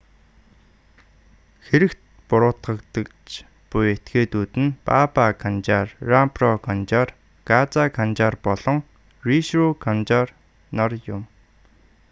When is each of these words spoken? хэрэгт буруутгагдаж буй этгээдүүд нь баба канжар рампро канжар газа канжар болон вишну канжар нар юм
хэрэгт 1.67 2.01
буруутгагдаж 2.29 3.29
буй 3.69 3.85
этгээдүүд 3.95 4.51
нь 4.63 4.75
баба 4.87 5.25
канжар 5.43 5.87
рампро 6.09 6.51
канжар 6.67 7.09
газа 7.49 7.83
канжар 7.97 8.33
болон 8.45 8.77
вишну 9.27 9.67
канжар 9.85 10.27
нар 10.77 10.91
юм 11.15 11.21